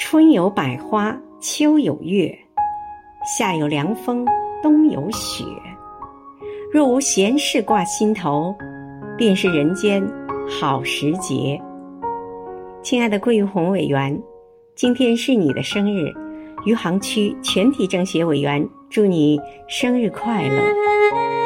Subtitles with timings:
[0.00, 2.32] 春有百花秋有月。
[3.36, 4.24] 夏有凉风
[4.62, 5.44] 冬有雪。
[6.72, 8.54] 若无闲事挂心头
[9.16, 10.00] 便是人间
[10.48, 11.60] 好时节。
[12.80, 14.16] 亲爱的桂玉红委员
[14.76, 16.12] 今天是你的生日
[16.64, 19.36] 余杭区全体政协委员祝你
[19.66, 21.37] 生日快乐。